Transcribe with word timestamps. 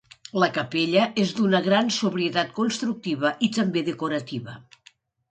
La 0.43 0.47
capella 0.53 1.01
és 1.23 1.33
d'una 1.39 1.59
gran 1.67 1.91
sobrietat 1.97 2.49
constructiva 2.59 3.33
i 3.49 3.51
també 3.59 3.85
decorativa. 3.91 4.57